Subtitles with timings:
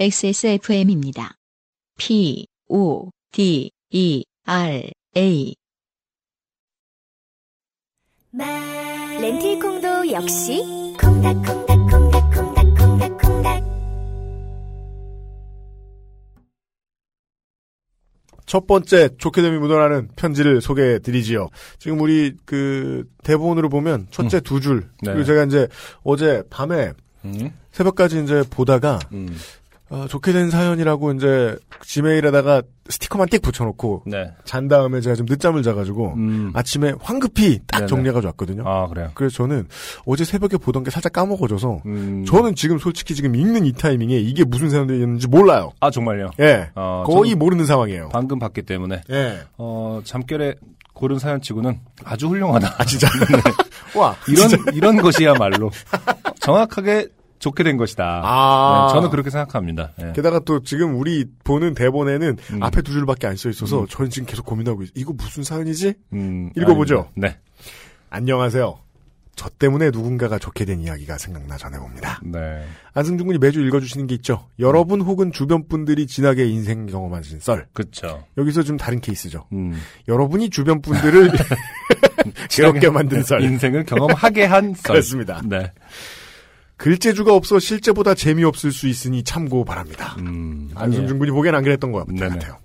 [0.00, 1.34] XSFM입니다.
[1.98, 5.54] P, O, D, E, R, A.
[9.20, 10.62] 렌틸콩도 역시
[10.98, 13.62] 콩닥콩닥콩닥콩닥콩닥콩닥
[18.46, 21.50] 첫 번째 좋게 됨이 묻어나는 편지를 소개해 드리지요.
[21.78, 24.88] 지금 우리 그 대본으로 보면 첫째 두 줄.
[25.02, 25.12] 네.
[25.12, 25.68] 그리고 제가 이제
[26.04, 26.94] 어제 밤에
[27.26, 27.52] 음.
[27.72, 29.36] 새벽까지 이제 보다가 음.
[29.90, 34.32] 어, 좋게 된 사연이라고 이제 지메일에다가 스티커만 띡 붙여놓고 네.
[34.44, 36.52] 잔 다음에 제가 좀 늦잠을 자가지고 음.
[36.54, 37.88] 아침에 황급히 딱 네네.
[37.88, 38.62] 정리해가지고 왔거든요.
[38.68, 39.10] 아, 그래요.
[39.14, 39.66] 그래서 저는
[40.06, 42.24] 어제 새벽에 보던 게 살짝 까먹어져서 음.
[42.24, 45.72] 저는 지금 솔직히 지금 읽는 이 타이밍에 이게 무슨 사연이었는지 몰라요.
[45.80, 46.30] 아, 정말요?
[46.38, 46.70] 예.
[46.76, 48.10] 어, 거의 모르는 상황이에요.
[48.12, 49.02] 방금 봤기 때문에.
[49.10, 49.40] 예.
[49.58, 50.54] 어, 잠결에
[50.92, 52.76] 고른 사연 치고는 아주 훌륭하다.
[52.78, 53.08] 아, 진짜.
[53.96, 54.14] 와.
[54.28, 54.70] 이런, 진짜.
[54.72, 55.70] 이런 것이야말로
[56.40, 57.08] 정확하게
[57.40, 58.20] 좋게 된 것이다.
[58.24, 58.86] 아.
[58.88, 59.90] 네, 저는 그렇게 생각합니다.
[60.02, 60.12] 예.
[60.14, 62.62] 게다가 또 지금 우리 보는 대본에는 음.
[62.62, 63.86] 앞에 두 줄밖에 안 써 있어서 음.
[63.88, 64.92] 저는 지금 계속 고민하고 있어요.
[64.94, 65.94] 이거 무슨 사연이지?
[66.12, 67.08] 음, 읽어보죠.
[67.16, 67.28] 아닙니다.
[67.28, 67.38] 네.
[68.10, 68.78] 안녕하세요.
[69.36, 72.20] 저 때문에 누군가가 좋게 된 이야기가 생각나 전해봅니다.
[72.24, 72.62] 네.
[72.92, 74.46] 안승준 군이 매주 읽어주시는 게 있죠.
[74.58, 77.66] 여러분 혹은 주변 분들이 진하게 인생 경험하신 썰.
[77.72, 78.22] 그쵸.
[78.36, 79.46] 여기서 좀 다른 케이스죠.
[79.54, 79.80] 음.
[80.08, 81.30] 여러분이 주변 분들을
[82.50, 83.42] 괴롭게 만든 썰.
[83.42, 84.92] 인생을 경험하게 한 썰.
[84.94, 85.40] 그렇습니다.
[85.46, 85.72] 네.
[86.80, 90.16] 글재주가 없어 실제보다 재미없을 수 있으니 참고 바랍니다.
[90.18, 90.70] 음.
[90.74, 92.06] 안승준 군이 보기엔 안 그랬던 것.
[92.06, 92.56] 같아요.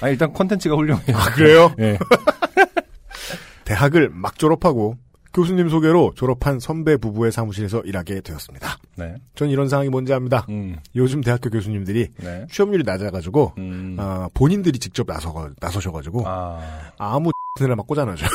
[0.00, 1.16] 아, 일단 콘텐츠가 훌륭해요.
[1.16, 1.72] 아, 그래요?
[1.78, 1.98] 예.
[3.64, 4.96] 대학을 막 졸업하고
[5.32, 8.76] 교수님 소개로 졸업한 선배 부부의 사무실에서 일하게 되었습니다.
[8.96, 9.14] 네.
[9.36, 10.44] 전 이런 상황이 뭔지 압니다.
[10.48, 10.76] 음.
[10.96, 12.44] 요즘 대학교 교수님들이 네.
[12.50, 13.96] 취업률이 낮아가지고 음.
[14.00, 16.58] 아, 본인들이 직접 나서 나서셔가지고 아.
[16.98, 17.30] 아무
[17.60, 18.26] X를 막 꽂아놔죠.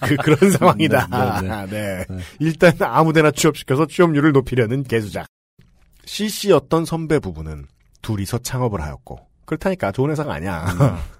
[0.00, 1.40] 그, 그런 상황이다.
[1.42, 2.04] 네, 네,
[2.38, 5.26] 일단 아무데나 취업시켜서 취업률을 높이려는 개수작.
[6.04, 7.66] CC였던 선배 부부는
[8.02, 10.66] 둘이서 창업을 하였고 그렇다니까 좋은 회사가 아니야.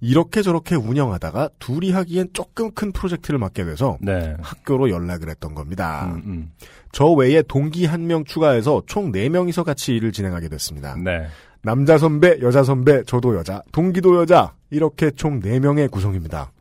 [0.00, 4.36] 이렇게 저렇게 운영하다가 둘이 하기엔 조금 큰 프로젝트를 맡게 돼서 네.
[4.40, 6.04] 학교로 연락을 했던 겁니다.
[6.14, 6.50] 음, 음.
[6.92, 10.94] 저 외에 동기 한 명 추가해서 총 4명이서 같이 일을 진행하게 됐습니다.
[10.96, 11.26] 네.
[11.62, 16.52] 남자 선배, 여자 선배, 저도 여자, 동기도 여자, 이렇게 총 4명의 구성입니다.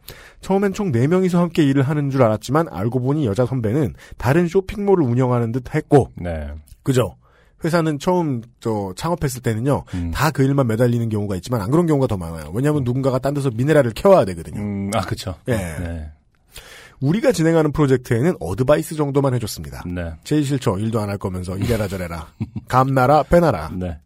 [0.42, 5.52] 처음엔 총 4명이서 함께 일을 하는 줄 알았지만 알고 보니 여자 선배는 다른 쇼핑몰을 운영하는
[5.52, 6.48] 듯 했고, 네.
[6.84, 7.16] 그죠?
[7.64, 10.12] 회사는 처음 저 창업했을 때는요, 음.
[10.14, 12.52] 다그 일만 매달리는 경우가 있지만 안 그런 경우가 더 많아요.
[12.54, 14.62] 왜냐하면 누군가가 딴 데서 미네랄을 캐와야 되거든요.
[14.62, 15.34] 음, 아, 그쵸.
[15.48, 15.54] 예.
[15.56, 16.12] 네.
[17.00, 19.84] 우리가 진행하는 프로젝트에는 advice 정도만 해줬습니다.
[19.88, 20.14] 네.
[20.24, 20.78] 제일 싫죠.
[20.80, 22.28] 일도 안 할 거면서 이래라 저래라.
[22.68, 23.70] 감 놔라 배 놔라.
[23.74, 23.98] 네.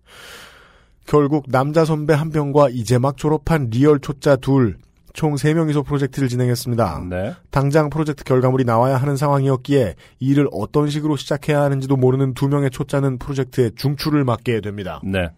[1.05, 4.77] 결국 남자 선배 한 명과 이제 막 졸업한 real 초짜 둘,
[5.13, 7.05] 총 3명이서 프로젝트를 진행했습니다.
[7.09, 7.35] 네.
[7.49, 13.17] 당장 프로젝트 결과물이 나와야 하는 상황이었기에 일을 어떤 식으로 시작해야 하는지도 모르는 두 명의 초짜는
[13.17, 15.01] 프로젝트의 중추를 맡게 됩니다.
[15.03, 15.29] 네.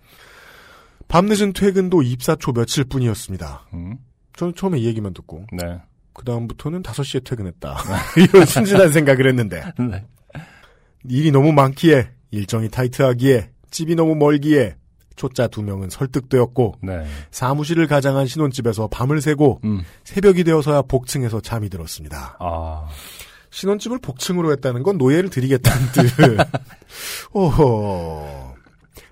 [1.08, 3.68] 밤늦은 퇴근도 입사 초 며칠 뿐이었습니다.
[3.74, 3.98] 음.
[4.36, 5.80] 저는 처음에 이 얘기만 듣고 네.
[6.14, 7.78] 그 다음부터는 5시에 퇴근했다.
[8.18, 10.06] 이런 순진한 생각을 했는데 네.
[11.06, 14.76] 일이 너무 많기에 일정이 타이트하기에 집이 너무 멀기에
[15.16, 17.06] 초짜 두 명은 설득되었고 네.
[17.32, 19.84] 사무실을 가장한 신혼집에서 밤을 새고 음.
[20.04, 22.38] 새벽이 되어서야 복층에서 잠이 들었습니다.
[22.40, 22.88] 아.
[23.52, 26.10] 신혼집을 복층으로 했다는 건 노예를 드리겠다는 뜻.
[27.34, 28.54] 오호.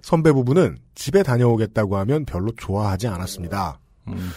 [0.01, 3.79] 선배 부부는 집에 다녀오겠다고 하면 별로 좋아하지 않았습니다.
[4.07, 4.31] 음.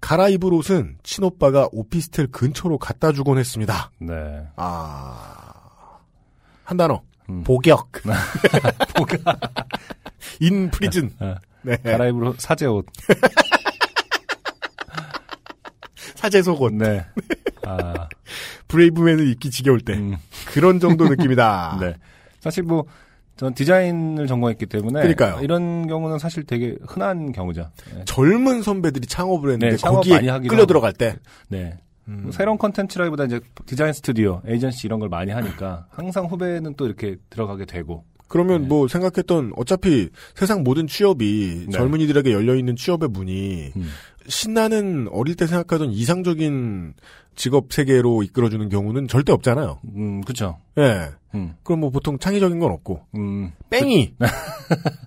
[0.00, 3.90] 갈아입을 옷은 친오빠가 오피스텔 근처로 갖다 주곤 했습니다.
[3.98, 4.46] 네.
[4.56, 5.98] 아.
[6.62, 7.02] 한 단어.
[7.30, 7.42] 음.
[7.42, 7.90] 복역.
[10.40, 11.10] in prison.
[11.20, 11.34] 어.
[11.62, 11.76] 네.
[11.76, 12.86] 갈아입으로 사제 옷.
[16.14, 16.74] 사제 속옷.
[16.74, 17.04] 네.
[17.66, 18.08] 아.
[18.68, 19.94] 브레이브맨을 입기 지겨울 때.
[19.94, 20.16] 음.
[20.48, 21.78] 그런 정도 느낌이다.
[21.80, 21.94] 네.
[22.40, 22.84] 사실 뭐,
[23.36, 25.00] 전 디자인을 전공했기 때문에.
[25.00, 25.40] 그러니까요.
[25.42, 27.70] 이런 경우는 사실 되게 흔한 경우죠.
[27.94, 28.04] 네.
[28.04, 30.66] 젊은 선배들이 창업을 했는데 네, 창업 거기에 끌려.
[30.66, 31.16] 들어갈 때.
[31.48, 31.78] 네.
[32.08, 32.20] 음.
[32.24, 37.16] 뭐 새로운 컨텐츠라기보다 이제 디자인 스튜디오, 에이전시 이런 걸 많이 하니까 항상 후배는 또 이렇게
[37.30, 38.04] 들어가게 되고.
[38.28, 38.68] 그러면 네.
[38.68, 41.72] 뭐 생각했던 어차피 세상 모든 취업이 네.
[41.72, 43.90] 젊은이들에게 열려 있는 취업의 문이 음.
[44.28, 46.94] 신나는 어릴 때 생각하던 이상적인
[47.34, 49.80] 직업 세계로 이끌어주는 경우는 절대 없잖아요.
[49.96, 50.58] 음, 그쵸.
[50.76, 51.10] 예.
[51.34, 53.52] 음, 그럼 뭐 보통 창의적인 건 없고 음.
[53.70, 54.14] 뺑이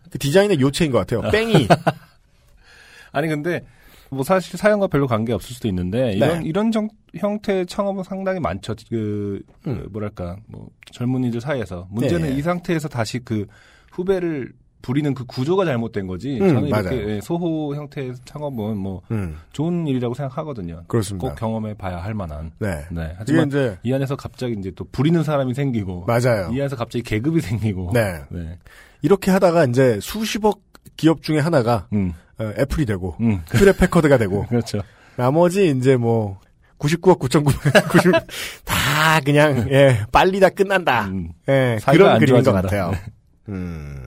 [0.09, 1.29] 그 디자인의 요체인 것 같아요.
[1.31, 1.67] 뺑이
[3.11, 3.65] 아니, 근데,
[4.11, 6.45] 뭐 사실 사연과 별로 관계 없을 수도 있는데, 이런, 네.
[6.47, 8.75] 이런 정- 형태의 창업은 상당히 많죠.
[8.89, 9.87] 그, 그 음.
[9.91, 11.87] 뭐랄까, 뭐, 젊은이들 사이에서.
[11.89, 12.35] 문제는 네.
[12.35, 13.45] 이 상태에서 다시 그
[13.93, 16.39] 후배를 부리는 그 구조가 잘못된 거지.
[16.41, 17.09] 음, 저는 이렇게 맞아요.
[17.09, 20.83] 예, 소호 형태의 창업은 뭐 음, 좋은 일이라고 생각하거든요.
[20.87, 21.27] 그렇습니다.
[21.29, 22.51] 꼭 경험해 봐야 할 만한.
[22.57, 22.81] 네.
[22.91, 23.13] 네.
[23.15, 26.49] 하지만 이제 이 안에서 갑자기 이제 또 부리는 사람이 생기고 맞아요.
[26.51, 28.21] 이 안에서 갑자기 계급이 생기고 네.
[28.31, 28.57] 네.
[29.03, 30.61] 이렇게 하다가 이제 수십억
[30.97, 32.13] 기업 중에 하나가 음.
[32.41, 33.41] 어, 애플이 되고 음.
[33.51, 34.81] 휴대 패커드가 되고 그렇죠.
[35.15, 36.39] 나머지 이제 뭐
[36.79, 38.11] 99억 9,990
[38.65, 41.05] 다 그냥 예 빨리 다 끝난다.
[41.05, 41.31] 음.
[41.47, 42.51] 예 그런 안 그림인 것.
[42.51, 42.91] 같아요.
[43.49, 43.97] 음.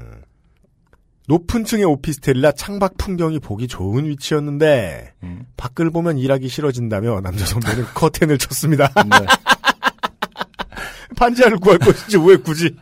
[1.27, 5.47] 높은 층의 오피스텔이라 창밖 풍경이 보기 좋은 위치였는데 음.
[5.57, 8.89] 밖을 보면 일하기 싫어진다며 남자 선배는 커튼을 쳤습니다.
[8.97, 9.27] 네.
[11.17, 12.77] 반지하를 구할 것이지 왜 굳이?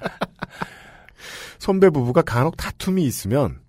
[1.59, 3.61] 선배 부부가 간혹 다툼이 있으면 참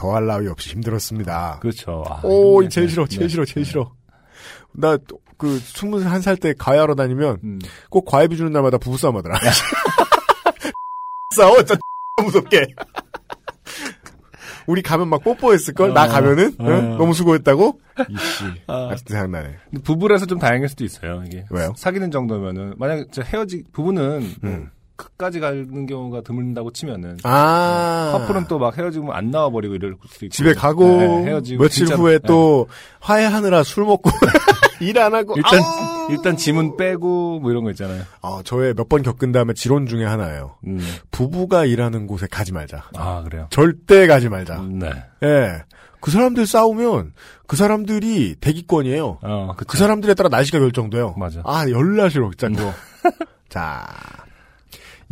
[0.00, 1.58] 더할 나위 없이 힘들었습니다.
[1.60, 2.02] 그렇죠.
[2.08, 2.90] 아, 오, 제일 네.
[2.90, 3.28] 싫어, 제일 네.
[3.28, 3.92] 싫어, 제일 싫어.
[4.72, 4.96] 나,
[5.36, 7.58] 그, 21살 때 과외하러 다니면, 음.
[7.90, 9.38] 꼭 과외비 주는 날마다 부부싸움 하더라.
[11.36, 11.76] 싸워, 진짜
[12.24, 12.66] 무섭게.
[14.66, 15.92] 우리 가면 막 뽀뽀했을걸?
[15.92, 16.54] 나 어, 가면은?
[16.58, 16.64] 어.
[16.66, 16.96] 응?
[16.96, 17.78] 너무 수고했다고?
[18.08, 18.44] 이씨.
[18.68, 18.88] 아.
[18.92, 19.56] 아직도 생각나네.
[19.84, 21.22] 부부라서 좀 다행일 수도 있어요.
[21.26, 21.74] 이게 왜요?
[21.76, 24.70] 사귀는 정도면은 만약 저 헤어지 부부는 뭐 음.
[25.00, 28.10] 끝까지 가는 경우가 드문다고 치면은 아.
[28.12, 31.86] 커플은 또 막 헤어지면 안 나와 버리고 이럴 수도 있고 집에 가고, 네, 헤어지고 며칠
[31.86, 32.26] 진짜- 후에 네.
[32.26, 32.68] 또,
[33.00, 34.10] 화해하느라 술 먹고,
[34.80, 35.60] 일 안 하고, 일단!
[36.10, 38.02] 일단 짐은 빼고 뭐 이런 거 있잖아요.
[38.22, 40.56] 아, 저의 몇 번 겪은 다음에 지론 중에 하나예요.
[40.66, 40.80] 음.
[41.12, 42.84] 부부가 일하는 곳에 가지 말자.
[42.96, 43.46] 아 그래요.
[43.50, 44.58] 절대 가지 말자.
[44.60, 44.90] 음, 네.
[45.22, 45.62] 예.
[46.00, 47.12] 그 사람들 싸우면
[47.46, 49.18] 그 사람들이 대기권이에요.
[49.22, 49.68] 어, 그쵸.
[49.68, 51.14] 그 사람들에 따라 날씨가 결정돼요.
[51.18, 51.42] 맞아.
[51.44, 52.72] 아, 열나 싫어, 진짜 그거.
[53.48, 53.86] 자.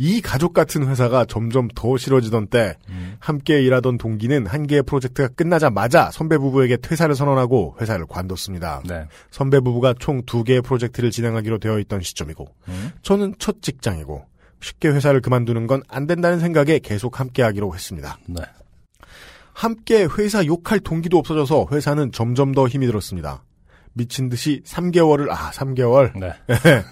[0.01, 3.17] 이 가족 같은 회사가 점점 더 싫어지던 때 음.
[3.19, 8.81] 함께 일하던 동기는 한 개의 프로젝트가 끝나자마자 선배 부부에게 퇴사를 선언하고 회사를 관뒀습니다.
[8.87, 9.05] 네.
[9.29, 12.91] 선배 부부가 총 두 개의 프로젝트를 진행하기로 되어 있던 시점이고 음.
[13.01, 14.23] 저는 첫 직장이고
[14.61, 18.17] 쉽게 회사를 그만두는 건 안 된다는 생각에 계속 함께 하기로 했습니다.
[18.27, 18.41] 네.
[19.53, 23.43] 함께 회사 욕할 동기도 없어져서 회사는 점점 더 힘이 들었습니다.
[23.93, 26.33] 미친 듯이 3개월을 아 3개월 네.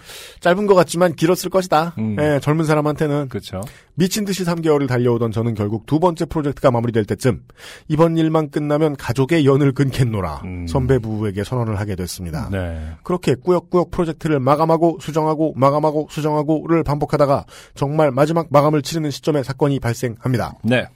[0.41, 1.93] 짧은 것 같지만 길었을 것이다.
[1.97, 2.17] 음.
[2.19, 3.61] 예, 젊은 사람한테는 그렇죠.
[3.95, 7.43] 미친 듯이 3개월을 달려오던 저는 결국 두 번째 프로젝트가 마무리될 때쯤
[7.87, 10.67] 이번 일만 끝나면 가족의 연을 끊겠노라 음.
[10.67, 12.49] 선배 부부에게 선언을 하게 됐습니다.
[12.51, 12.91] 네.
[13.03, 17.45] 그렇게 꾸역꾸역 프로젝트를 마감하고 수정하고 마감하고 수정하고를 반복하다가
[17.75, 20.53] 정말 마지막 마감을 치르는 시점에 사건이 발생합니다.
[20.63, 20.87] 네.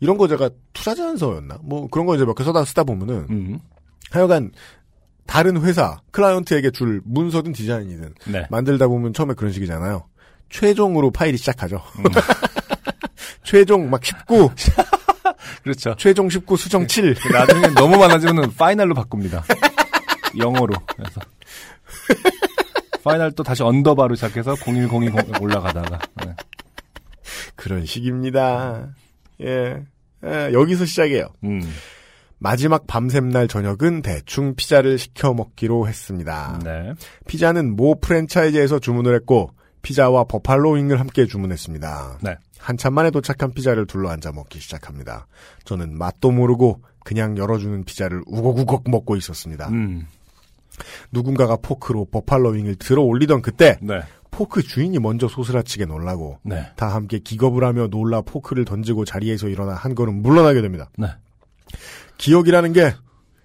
[0.00, 1.58] 이런 거 제가 투자 제안서였나?
[1.62, 3.58] 뭐 그런 거 이제 몇 개 써다 쓰다 보면은 음.
[4.10, 4.52] 하여간
[5.28, 8.46] 다른 회사 클라이언트에게 줄 문서든 디자인이든 네.
[8.50, 10.08] 만들다 보면 처음에 그런 식이잖아요.
[10.48, 11.82] 최종으로 파일이 시작하죠.
[11.98, 12.04] 음.
[13.44, 14.48] 최종 막 19,
[15.62, 15.94] 그렇죠.
[15.98, 17.14] 최종 19 수정 7.
[17.30, 19.44] 나중에 너무 많아지면 final로 바꿉니다.
[20.38, 20.74] 영어로.
[20.96, 21.20] 그래서
[23.04, 25.98] final 또 다시 underbar로 시작해서 01020 올라가다가.
[26.24, 26.34] 네.
[27.54, 28.88] 그런 식입니다.
[29.42, 29.82] 예.
[30.24, 31.28] 예, 여기서 시작이에요.
[31.44, 31.60] 음.
[32.38, 36.60] 마지막 밤샘날 저녁은 대충 피자를 시켜 먹기로 했습니다.
[36.64, 36.92] 네.
[37.26, 39.50] 피자는 모 프랜차이즈에서 주문을 했고
[39.82, 42.18] 피자와 버팔로 윙을 함께 주문했습니다.
[42.22, 42.36] 네.
[42.58, 45.26] 한참 만에 도착한 피자를 둘러앉아 먹기 시작합니다.
[45.64, 49.68] 저는 맛도 모르고 그냥 열어주는 피자를 우걱우걱 먹고 있었습니다.
[49.68, 50.06] 음.
[51.10, 54.00] 누군가가 포크로 버팔로 윙을 들어 올리던 그때 네.
[54.30, 56.66] 포크 주인이 먼저 소스라치게 놀라고 네.
[56.76, 60.90] 다 함께 기겁을 하며 놀라 포크를 던지고 자리에서 일어나 한 걸음 물러나게 됩니다.
[62.18, 62.24] 네.
[62.24, 62.94] 기억이라는 게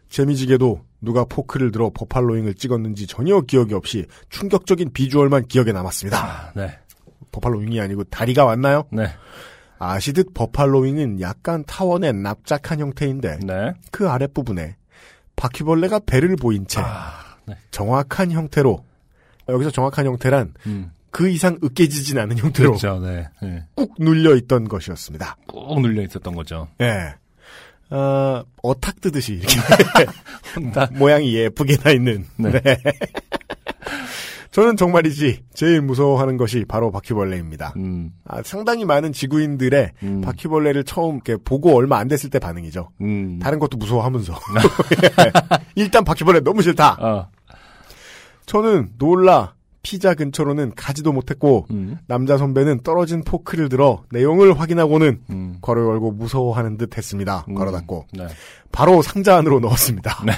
[0.09, 6.17] 재미지게도 누가 포크를 들어 버팔로잉을 찍었는지 전혀 기억이 없이 충격적인 비주얼만 기억에 남았습니다.
[6.17, 6.77] 아, 네.
[7.31, 8.85] 버팔로잉이 아니고 다리가 왔나요?
[8.91, 9.07] 네.
[9.79, 13.73] 아시듯 버팔로잉은 약간 타원의 납작한 형태인데 네.
[13.91, 14.75] 그 아랫부분에
[15.35, 17.57] 바퀴벌레가 배를 보인 채 아, 네.
[17.71, 18.85] 정확한 형태로
[19.49, 20.91] 여기서 정확한 형태란 음.
[21.11, 22.99] 그 이상 으깨지진 않은 형태로 그렇죠.
[22.99, 23.27] 네.
[23.41, 23.65] 네.
[23.75, 25.37] 꾹 눌려 있던 것이었습니다.
[25.47, 26.69] 꾹 눌려 있었던 거죠.
[26.81, 27.15] 예.
[27.93, 29.55] 어, 어탁 뜨듯이 이렇게.
[30.97, 32.25] 모양이 예쁘게 나 있는.
[32.37, 32.51] 네.
[32.51, 32.77] 네.
[34.49, 37.73] 저는 정말이지 제일 무서워하는 것이 바로 바퀴벌레입니다.
[37.75, 38.11] 음.
[38.25, 40.21] 아, 상당히 많은 지구인들의 음.
[40.21, 42.89] 바퀴벌레를 처음 이렇게 보고 얼마 안 됐을 때 반응이죠.
[43.01, 43.39] 음.
[43.39, 44.33] 다른 것도 무서워하면서
[45.25, 45.31] 예.
[45.73, 46.97] 일단 바퀴벌레 너무 싫다.
[46.99, 47.27] 아.
[48.45, 51.97] 저는 놀라 피자 근처로는 가지도 못했고 음.
[52.07, 55.57] 남자 선배는 떨어진 포크를 들어 내용을 확인하고는 음.
[55.61, 57.45] 괄호 열고 무서워하는 듯 했습니다.
[57.49, 57.55] 음.
[57.55, 58.27] 괄호 닫고 네.
[58.71, 60.23] 바로 상자 안으로 넣었습니다.
[60.25, 60.31] 네.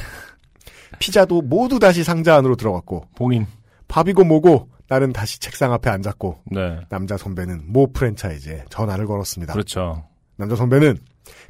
[1.00, 3.46] 피자도 모두 다시 상자 안으로 들어갔고 봉인.
[3.88, 6.80] 밥이고 뭐고 나는 다시 책상 앞에 앉았고 네.
[6.90, 9.54] 남자 선배는 모 프랜차이즈에 전화를 걸었습니다.
[9.54, 10.04] 그렇죠.
[10.38, 10.98] 남자 선배는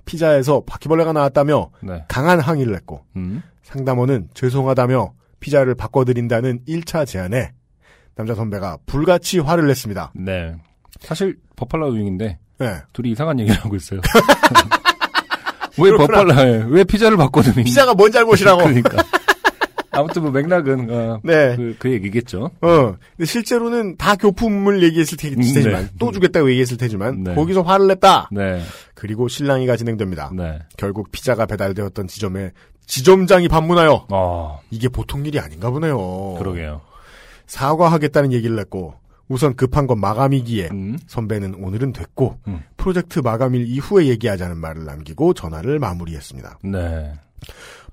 [0.04, 2.04] 피자에서 바퀴벌레가 나왔다며 네.
[2.10, 3.42] 강한 항의를 했고 음.
[3.64, 7.54] 상담원은 죄송하다며 피자를 바꿔드린다는 1차 제안에
[8.16, 10.14] 남자 선배가 불같이 화를 냈습니다.
[10.16, 10.56] 네.
[11.02, 12.76] 사실 버팔라 윙인데 예.
[12.94, 14.00] 둘이 이상한 얘기를 하고 있어요.
[15.78, 17.64] 왜 버팔라 왜 피자를 바꿔드니?
[17.66, 18.60] 피자가 뭔 잘못이라고.
[18.64, 19.04] 그러니까.
[19.92, 21.56] 아무튼 뭐 맥락은 어, 네.
[21.56, 22.52] 그, 그 얘기겠죠.
[22.62, 22.96] 어.
[23.16, 25.90] 근데 실제로는 다 교품을 얘기했을 테- 음, 테지만 네.
[26.00, 27.36] 또 주겠다고 얘기했을 테지만 네.
[27.36, 28.30] 거기서 화를 냈다.
[28.32, 28.62] 네,
[28.94, 30.32] 그리고 실랑이가 진행됩니다.
[30.36, 30.60] 네.
[30.78, 32.52] 결국 피자가 배달되었던 지점에
[32.88, 36.36] 지점장이 방문하여 어, 이게 보통 일이 아닌가 보네요.
[36.40, 36.82] 그러게요.
[37.48, 38.96] 사과하겠다는 얘기를 했고
[39.28, 42.62] 우선 급한 건 마감이기에 음, 선배는 오늘은 됐고 음.
[42.78, 46.60] 프로젝트 마감일 이후에 얘기하자는 말을 남기고 전화를 마무리했습니다.
[46.64, 47.14] 네.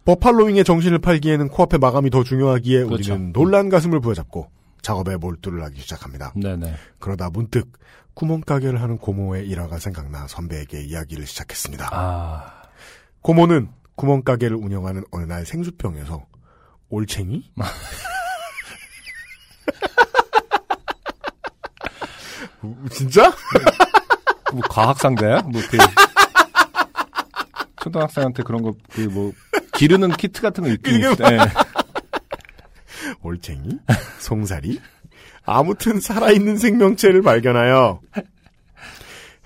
[0.05, 3.13] 버팔로윙의 정신을 팔기에는 코앞의 마감이 더 중요하기에 그렇죠.
[3.15, 4.51] 우리는 놀란 가슴을 부여잡고
[4.83, 6.33] 작업에 몰두를 하기 시작합니다.
[6.35, 6.75] 네네.
[6.99, 7.73] 그러다 문득
[8.15, 11.89] 구멍가게를 하는 고모의 일화가 생각나 선배에게 이야기를 시작했습니다.
[11.93, 12.63] 아,
[13.23, 16.27] 고모는 구멍가게를 운영하는 어느 날 생수병에서
[16.91, 17.53] 올챙이?
[22.91, 23.33] 진짜?
[24.53, 25.43] 뭐 과학상자야?
[25.43, 25.79] 뭐 그,
[27.83, 29.33] 초등학생한테 그런 거, 그 뭐,
[29.75, 31.15] 기르는 키트 같은 거 있긴 있어.
[31.15, 31.39] 네.
[33.23, 33.79] 올챙이?
[34.21, 34.81] 송사리?
[35.45, 38.01] 아무튼 살아있는 생명체를 발견하여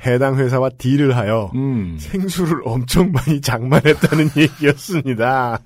[0.05, 1.97] 해당 회사와 딜을 하여 음.
[1.99, 5.59] 생수를 엄청 많이 장만했다는 얘기였습니다.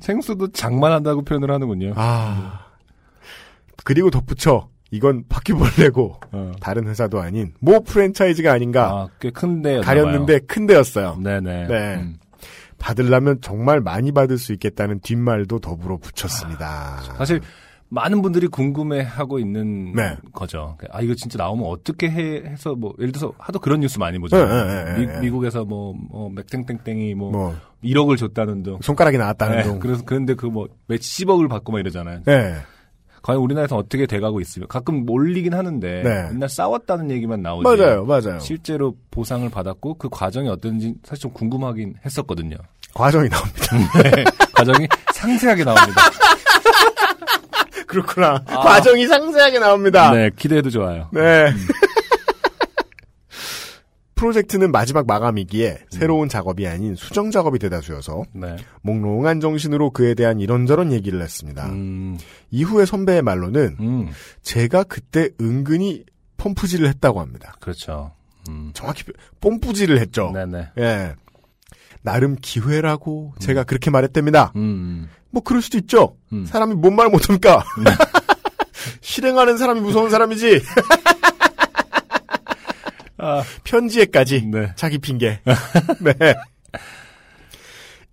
[0.00, 1.94] 생수도 장만한다고 표현을 하는군요.
[1.96, 2.66] 아.
[3.84, 6.52] 그리고 덧붙여 이건 바퀴벌레고 어.
[6.60, 9.80] 다른 회사도 아닌 모 프랜차이즈가 아닌가 아, 꽤 큰데.
[9.80, 11.18] 가렸는데 큰 데였어요.
[11.22, 11.66] 네네.
[11.66, 11.94] 네.
[11.96, 12.16] 음.
[12.78, 17.00] 받으려면 정말 많이 받을 수 있겠다는 뒷말도 더불어 붙였습니다.
[17.16, 17.40] 사실,
[17.88, 20.16] 많은 분들이 궁금해하고 있는 네.
[20.32, 20.76] 거죠.
[20.90, 24.64] 아 이거 진짜 나오면 어떻게 해, 해서 뭐 예를 들어서 하도 그런 뉴스 많이 보잖아요.
[24.66, 25.20] 네, 네, 네, 네.
[25.20, 28.78] 미, 국에서 뭐 뭐 맥땡땡땡이 뭐, 뭐 1억을 줬다는 등.
[28.82, 29.78] 손가락이 나왔다는 네, 둥.
[29.78, 32.22] 그래서 그런데 그 뭐 몇십억을 받고 막 이러잖아요.
[32.24, 32.56] 네.
[33.26, 36.28] 과연 우리나라에서 어떻게 돼가고 있으면 가끔 몰리긴 하는데 네.
[36.30, 37.64] 맨날 싸웠다는 얘기만 나오지.
[37.64, 38.38] 맞아요, 맞아요.
[38.38, 42.56] 실제로 보상을 받았고 그 과정이 어떤지 사실 좀 궁금하긴 했었거든요.
[42.94, 43.78] 과정이 나옵니다.
[44.00, 46.02] 네, 과정이 상세하게 나옵니다.
[47.88, 48.44] 그렇구나.
[48.44, 50.08] 과정이 상세하게 나옵니다.
[50.08, 50.12] 아.
[50.12, 51.08] 네, 기대해도 좋아요.
[51.12, 51.52] 네.
[54.16, 58.56] 프로젝트는 마지막 마감이기에 새로운 작업이 아닌 수정 작업이 대다수여서 네.
[58.82, 61.66] 몽롱한 정신으로 그에 대한 이런저런 얘기를 했습니다.
[61.66, 62.18] 음,
[62.50, 64.08] 이후에 선배의 말로는 음,
[64.42, 66.04] 제가 그때 은근히
[66.38, 67.54] 펌프질을 했다고 합니다.
[67.60, 68.12] 그렇죠.
[68.48, 69.04] 음, 정확히
[69.40, 70.30] 뽐뿌질을 했죠.
[70.32, 70.68] 네네.
[70.78, 71.14] 예.
[72.02, 74.52] 나름 기회라고 제가 그렇게 말했답니다.
[74.56, 76.16] 음, 뭐 그럴 수도 있죠.
[76.32, 76.46] 음.
[76.46, 77.64] 사람이 뭔 말 못합니까?
[79.02, 80.62] 실행하는 사람이 무서운 사람이지.
[83.18, 84.72] 아, 편지에까지 네.
[84.76, 85.40] 자기 핑계.
[86.00, 86.34] 네.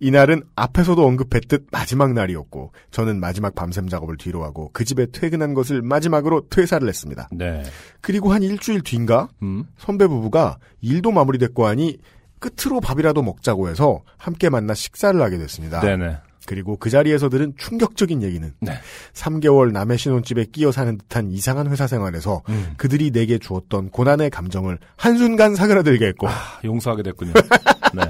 [0.00, 5.82] 이날은 앞에서도 언급했듯 마지막 날이었고 저는 마지막 밤샘 작업을 뒤로 하고 그 집에 퇴근한 것을
[5.82, 7.28] 마지막으로 퇴사를 했습니다.
[7.32, 7.62] 네.
[8.00, 11.98] 그리고 한 일주일 뒤인가 음, 선배 부부가 일도 마무리됐고 하니
[12.38, 15.80] 끝으로 밥이라도 먹자고 해서 함께 만나 식사를 하게 됐습니다.
[15.80, 16.18] 네네.
[16.46, 18.72] 그리고 그 자리에서 들은 충격적인 얘기는 네.
[19.12, 22.74] 3개월 남의 신혼집에 끼어 사는 듯한 이상한 회사 생활에서 음.
[22.76, 26.32] 그들이 내게 주었던 고난의 감정을 한순간 사그라들게 했고 아,
[26.64, 27.32] 용서하게 됐군요.
[27.94, 28.02] 네.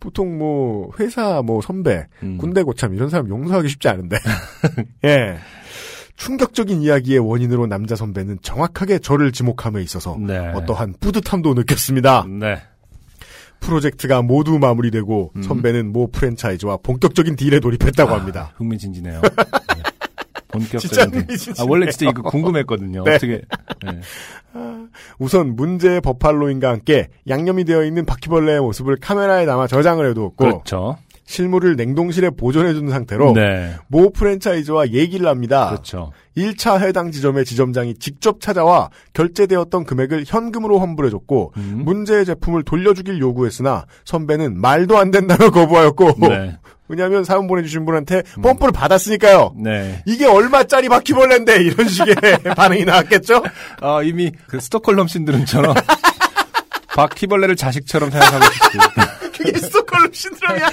[0.00, 2.36] 보통 뭐 회사 뭐 선배 음.
[2.36, 4.18] 군대 고참 이런 사람 용서하기 쉽지 않은데
[5.04, 5.38] 예
[6.16, 10.38] 충격적인 이야기의 원인으로 남자 선배는 정확하게 저를 지목함에 있어서 네.
[10.38, 12.26] 어떠한 뿌듯함도 느꼈습니다.
[12.38, 12.62] 네.
[13.64, 15.42] 프로젝트가 모두 마무리되고 음.
[15.42, 18.52] 선배는 모 프랜차이즈와 본격적인 딜에 돌입했다고 아, 합니다.
[18.56, 19.20] 흥미진진해요.
[19.74, 19.82] 네.
[20.48, 21.26] 본격적인.
[21.58, 23.02] 아, 원래 진짜 이거 궁금했거든요.
[23.04, 23.14] 네.
[23.14, 23.42] 어떻게.
[23.84, 24.00] 네.
[25.18, 30.96] 우선 문제의 버팔로인과 함께 양념이 되어 있는 바퀴벌레의 모습을 카메라에 담아 저장을 해두었고 그렇죠.
[31.26, 33.74] 실물을 냉동실에 보존해둔 상태로 네.
[33.88, 35.68] 모 프랜차이즈와 얘기를 합니다.
[35.70, 36.12] 그렇죠.
[36.36, 41.82] 1차 해당 지점의 지점장이 직접 찾아와 결제되었던 금액을 현금으로 환불해줬고 음.
[41.84, 46.58] 문제의 제품을 돌려주길 요구했으나 선배는 말도 안 된다며 거부하였고 네.
[46.88, 49.54] 왜냐하면 사연 보내주신 분한테 펌프를 받았으니까요.
[49.56, 50.02] 네.
[50.04, 52.14] 이게 얼마짜리 바퀴벌레인데 이런 식의
[52.56, 53.42] 반응이 나왔겠죠?
[53.80, 55.74] 아, 이미 그 스톡홀름 신드롬처럼
[56.94, 59.08] 바퀴벌레를 자식처럼 생각하고 있어요.
[59.32, 60.66] 그게 스톡홀름 신드롬이야.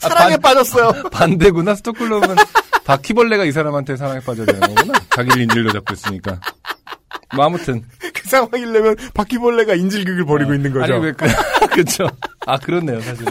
[0.00, 1.04] 사랑에 반- 빠졌어요.
[1.10, 1.74] 반대구나.
[1.76, 2.36] 스톡홀름은
[2.84, 4.98] 바퀴벌레가 이 사람한테 사랑에 빠져야 되는 거구나.
[5.10, 6.40] 자기를 인질로 잡고 있으니까.
[7.36, 7.82] 뭐 아무튼
[8.14, 10.94] 그 상황이려면 바퀴벌레가 인질극을 벌이고 있는 거죠.
[10.94, 11.26] 아니 왜 그,
[11.70, 12.08] 그렇죠.
[12.46, 13.26] 아 그렇네요, 사실.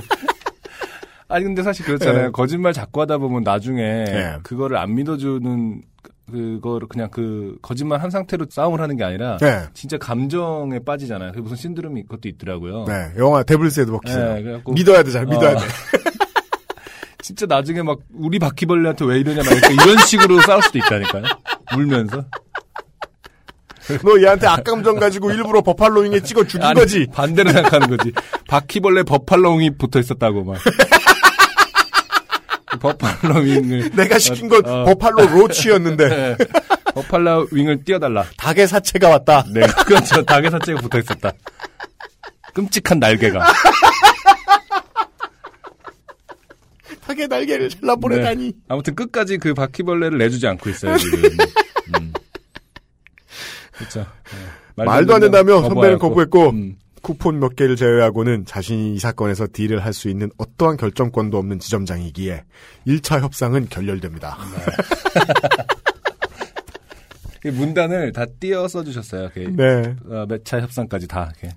[1.30, 2.26] 아니 근데 사실 그렇잖아요.
[2.28, 2.32] 네.
[2.32, 4.36] 거짓말 자꾸 하다 보면 나중에 네.
[4.44, 5.82] 그거를 안 믿어주는
[6.32, 9.64] 그거를 그냥 그 거짓말 한 상태로 싸움을 하는 게 아니라 네.
[9.74, 11.32] 진짜 감정에 빠지잖아요.
[11.32, 12.86] 그 무슨 신드롬이 그것도 있더라고요.
[12.86, 14.16] 네, 영화 데블스 애드버킷.
[14.16, 15.58] 네, 믿어야 되잖아, 믿어야 어.
[15.58, 15.66] 돼.
[17.28, 21.24] 진짜 나중에 막 우리 바퀴벌레한테 왜 이러냐 막 이렇게 이런 식으로 싸울 수도 있다니까요.
[21.76, 22.24] 울면서.
[24.02, 27.06] 너 얘한테 악감정 가지고 일부러 버팔로잉에 찍어 죽인 아니, 거지.
[27.14, 28.14] 반대로 생각하는 거지.
[28.48, 30.58] 바퀴벌레 버팔로윙이 붙어 있었다고 막.
[32.66, 34.86] 그 버팔로윙을 내가 시킨 건 어.
[34.86, 36.08] 버팔로 로치였는데
[36.38, 36.38] 네.
[36.96, 38.24] 버팔로 윙을 띄워달라.
[38.38, 39.44] 닭의 사체가 왔다.
[39.54, 40.24] 네, 그렇죠.
[40.24, 41.34] 닭의 사체가 붙어 있었다.
[42.54, 43.46] 끔찍한 날개가.
[47.08, 48.46] 닭의 날개를 잘라 보내다니.
[48.48, 48.54] 네.
[48.68, 51.20] 아무튼 끝까지 그 바퀴벌레를 내주지 않고 있어요 지금.
[52.00, 52.14] 음.
[53.72, 54.00] 그렇죠.
[54.76, 54.84] 네.
[54.86, 56.00] 말도 안 된다며 선배는.
[56.00, 56.76] 거부했고 음.
[57.02, 62.44] 쿠폰 몇 개를 제외하고는 자신이 이 사건에서 딜을 할 수 있는 어떠한 결정권도 없는 지점장이기에
[62.88, 64.38] 1차 협상은 결렬됩니다.
[67.46, 69.30] 이 문단을 다 띄어 써주셨어요.
[69.34, 69.96] 그 네.
[70.10, 71.32] 어, 매차 협상까지 다.
[71.42, 71.56] 이렇게.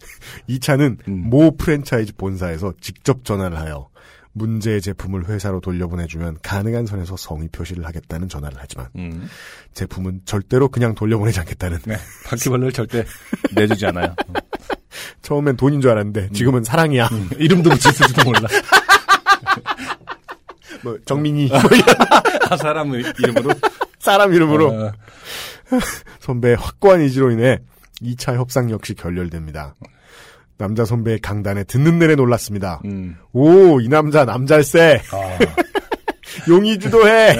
[0.48, 1.30] 2차는 음.
[1.30, 3.88] 모 프랜차이즈 본사에서 직접 전화를 하여
[4.32, 9.28] 문제의 제품을 회사로 돌려보내주면 가능한 선에서 성의 표시를 하겠다는 전화를 하지만 음.
[9.74, 11.96] 제품은 절대로 그냥 돌려보내지 않겠다는 네.
[12.26, 13.04] 바퀴벌레를 절대
[13.54, 14.14] 내주지 않아요.
[14.28, 14.34] 음.
[15.22, 17.08] 처음엔 돈인 줄 알았는데 지금은 사랑이야.
[17.38, 18.40] 이름도 붙였을지도 몰라.
[20.82, 21.60] 뭐 정민이 어.
[21.60, 21.70] 뭐
[22.50, 23.50] 아, 사람 이름으로.
[23.98, 24.92] 사람 이름으로 어,
[26.20, 27.58] 선배의 확고한 의지로 인해
[28.02, 29.74] 2차 협상 역시 결렬됩니다.
[30.60, 32.80] 남자 선배의 강단에 듣는 내내 놀랐습니다.
[32.84, 33.16] 음.
[33.32, 35.00] 오, 이 남자 남잘세.
[35.12, 35.38] 아,
[36.48, 37.38] 용이 주도해.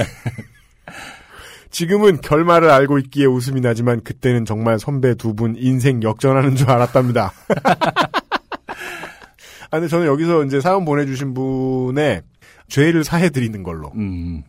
[1.70, 7.32] 지금은 결말을 알고 있기에 웃음이 나지만 그때는 정말 선배 두 분 인생 역전하는 줄 알았답니다.
[9.70, 12.22] 아, 근데 저는 여기서 이제 사연 보내주신 분의
[12.68, 13.92] 죄를 사해드리는 걸로.
[13.94, 14.42] 음.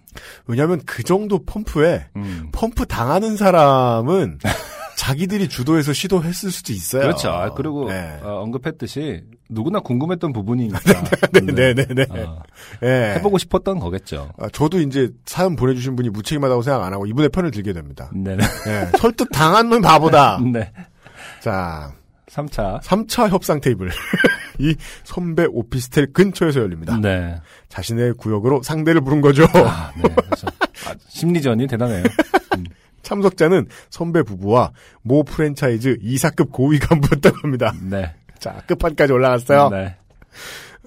[0.47, 2.49] 왜냐하면 그 정도 펌프에 음.
[2.51, 4.39] 펌프 당하는 사람은
[5.01, 7.01] 자기들이 주도해서 시도했을 수도 있어요.
[7.01, 7.29] 그렇죠.
[7.31, 8.19] 아, 그리고 네.
[8.21, 10.79] 어, 언급했듯이 누구나 궁금했던 부분이니까.
[11.41, 12.05] 네네네.
[12.11, 12.43] 어,
[12.83, 13.15] 예.
[13.15, 14.31] 해보고 싶었던 거겠죠.
[14.37, 18.11] 아, 저도 이제 사연 보내주신 분이 무책임하다고 생각 안 하고 이분의 편을 들게 됩니다.
[18.13, 18.43] 네네.
[18.43, 18.97] 예.
[18.99, 20.37] 설득 당한 놈 바보다.
[20.53, 20.71] 네.
[21.41, 21.91] 자,
[22.29, 22.83] 3차.
[22.83, 23.89] 3차 협상 테이블.
[24.59, 26.99] 이 선배 오피스텔 근처에서 열립니다.
[27.01, 27.41] 네.
[27.69, 29.45] 자신의 구역으로 상대를 부른 거죠.
[29.55, 30.15] 아, 네.
[30.85, 32.03] 아, 심리전이 대단해요.
[33.11, 33.21] 음.
[33.21, 34.71] 참석자는 선배 부부와
[35.01, 37.73] 모 프랜차이즈 이사급 고위 간부였다고 합니다.
[37.81, 38.13] 네.
[38.39, 39.69] 자, 끝판까지 올라갔어요.
[39.69, 39.95] 네.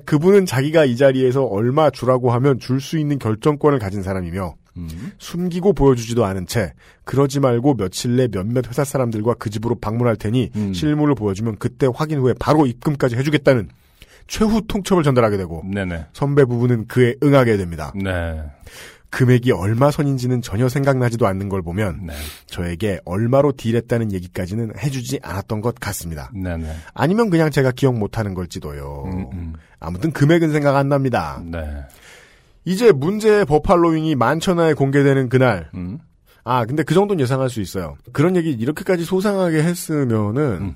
[0.04, 5.12] 그분은 자기가 이 자리에서 얼마 주라고 하면 줄 수 있는 결정권을 가진 사람이며 음.
[5.18, 6.72] 숨기고 보여주지도 않은 채
[7.04, 10.72] 그러지 말고 며칠 내 몇몇 회사 사람들과 그 집으로 방문할 테니 음.
[10.74, 13.68] 실물을 보여주면 그때 확인 후에 바로 입금까지 해주겠다는
[14.26, 16.06] 최후 통첩을 전달하게 되고 네네.
[16.12, 17.92] 선배 부부는 그에 응하게 됩니다.
[17.94, 18.42] 네.
[19.14, 22.14] 금액이 얼마 선인지는 전혀 생각나지도 않는 걸 보면 네.
[22.46, 26.30] 저에게 얼마로 딜했다는 얘기까지는 해주지 않았던 것 같습니다.
[26.34, 26.74] 네 네.
[26.92, 29.04] 아니면 그냥 제가 기억 못하는 걸지도요.
[29.06, 29.52] 음, 음.
[29.78, 31.40] 아무튼 금액은 생각 안 납니다.
[31.44, 31.60] 네.
[32.64, 35.98] 이제 문제의 버팔로잉이 만천하에 공개되는 그날 음.
[36.44, 37.96] 아, 근데 그 정도는 예상할 수 있어요.
[38.12, 40.74] 그런 얘기 이렇게까지 소상하게 했으면은 음.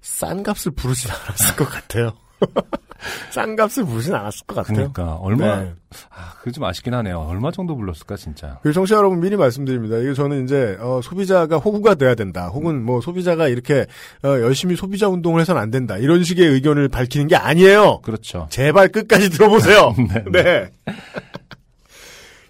[0.00, 2.12] 싼 값을 부르진 않았을 것 같아요.
[3.30, 4.90] 싼 값을 부르진 않았을 것 같아요.
[4.92, 5.72] 그러니까 얼마 네.
[6.10, 7.20] 아, 그게 좀 아쉽긴 하네요.
[7.20, 8.58] 얼마 정도 불렀을까 진짜.
[8.62, 9.98] 그리고 청취자 여러분 미리 말씀드립니다.
[9.98, 12.48] 이거 저는 이제 어, 소비자가 호구가 돼야 된다.
[12.48, 13.86] 혹은 뭐 소비자가 이렇게
[14.24, 15.98] 어, 열심히 소비자 운동을 해서는 안 된다.
[15.98, 18.00] 이런 식의 의견을 밝히는 게 아니에요.
[18.02, 18.46] 그렇죠.
[18.50, 19.94] 제발 끝까지 들어보세요.
[20.32, 20.70] 네, 네.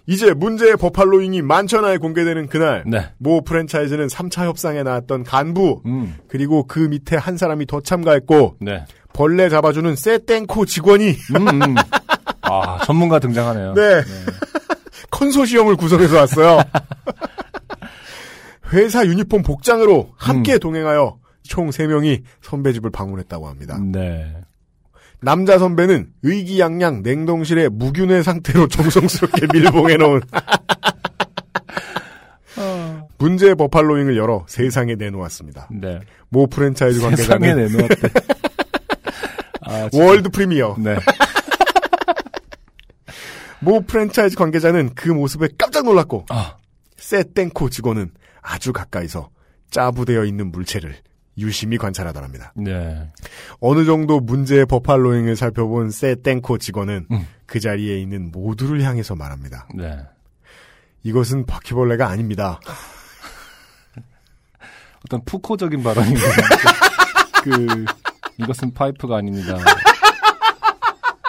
[0.09, 3.09] 이제 문제의 버팔로잉이 만천하에 공개되는 그날 네.
[3.17, 6.15] 모 프랜차이즈는 3차 협상에 나왔던 간부 음.
[6.29, 8.85] 그리고 그 밑에 한 사람이 더 참가했고 네.
[9.17, 11.75] 벌레 잡아주는 세땡코 직원이 음, 음.
[12.41, 13.73] 아, 전문가 등장하네요.
[13.73, 14.03] 네.
[15.09, 16.59] 컨소시엄을 구성해서 왔어요.
[18.73, 20.59] 회사 유니폼 복장으로 함께 음.
[20.59, 23.79] 동행하여 총 3명이 선배 집을 방문했다고 합니다.
[23.81, 24.35] 네.
[25.19, 30.21] 남자 선배는 의기양양 냉동실에 무균의 상태로 정성스럽게 밀봉해놓은
[33.17, 35.69] 문제의 버팔로잉을 열어 세상에 내놓았습니다.
[35.71, 36.01] 네.
[36.29, 38.09] 모 프랜차이즈 세상에 관계자는 내놓았대.
[39.93, 39.97] 아.
[39.97, 40.97] world premiere 네.
[43.59, 46.57] 모 프랜차이즈 관계자는 그 모습에 깜짝 놀랐고 아,
[46.97, 49.29] 세땡코 직원은 아주 가까이서
[49.71, 50.95] 짜부되어 있는 물체를
[51.37, 52.51] 유심히 관찰하더랍니다.
[52.55, 53.11] 네.
[53.59, 57.27] 어느 정도 문제의 버팔로 윙을 살펴본 세땡코 직원은 음.
[57.45, 59.67] 그 자리에 있는 모두를 향해서 말합니다.
[59.75, 59.99] 네.
[61.03, 62.59] 이것은 바퀴벌레가 아닙니다.
[65.05, 66.21] 어떤 푸코적인 발언인 것
[67.43, 67.85] 그,
[68.37, 69.57] 이것은 파이프가 아닙니다.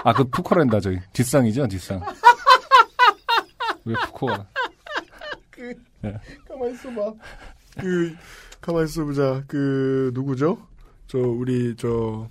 [0.04, 0.98] 아, 그 푸코랜다, 저기.
[1.12, 2.00] 뒷상이죠, 뒷상.
[3.84, 4.46] 왜 푸코가.
[6.48, 7.12] 가만 있어봐.
[7.80, 8.16] 그
[8.60, 9.42] 가만 있어보자.
[9.46, 10.58] 그 누구죠?
[11.06, 12.28] 저 우리 저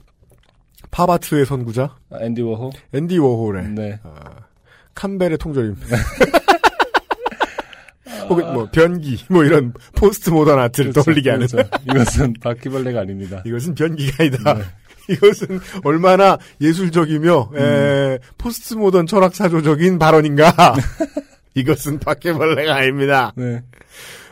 [0.92, 2.72] 팝아트의 선구자 아, 앤디 워호?
[2.94, 4.00] 앤디 워홀의 네.
[4.04, 4.46] 아,
[4.94, 5.76] 캄벨의 통조림.
[8.30, 11.70] 혹은 뭐 변기 뭐 이런 post modern art를 그렇죠, 떠올리게 하는 그렇죠.
[11.90, 13.42] 이것은 바퀴벌레가 아닙니다.
[13.46, 14.54] 이것은 변기가 아니다.
[14.54, 14.64] 네.
[15.14, 17.58] 이것은 얼마나 예술적이며 음.
[17.58, 20.76] 에, post modern 철학 사조적인 발언인가.
[21.56, 23.34] 이것은 바퀴벌레가 아닙니다.
[23.36, 23.62] 네.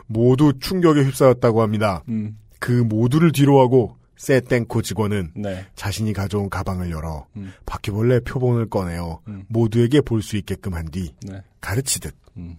[0.07, 2.03] 모두 충격에 휩싸였다고 합니다.
[2.09, 2.37] 음.
[2.59, 5.65] 그 모두를 뒤로하고 세땡코 직원은 네.
[5.75, 7.53] 자신이 가져온 가방을 열어 음.
[7.65, 9.43] 바퀴벌레 표본을 꺼내어 음.
[9.49, 11.41] 모두에게 볼 수 있게끔 한뒤 네.
[11.61, 12.57] 가르치듯 음.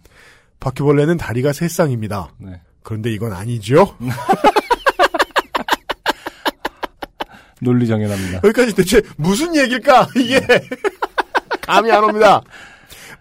[0.61, 2.31] 바퀴벌레는 다리가 세 쌍입니다.
[2.39, 2.61] 네.
[2.83, 3.97] 그런데 이건 아니죠?
[7.61, 8.41] 논리 정연합니다.
[8.45, 10.09] 여기까지 대체 무슨 얘기일까?
[10.17, 10.41] 이게
[11.63, 12.43] 감이 안 옵니다.